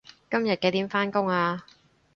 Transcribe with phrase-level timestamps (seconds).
[0.31, 1.63] 今日幾點返工啊